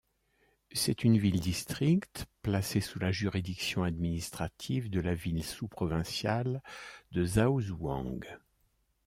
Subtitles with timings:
[0.71, 6.63] C'est une ville-district placée sous la juridiction administrative de la ville sous-provinciale
[7.11, 8.23] de Zaozhuang.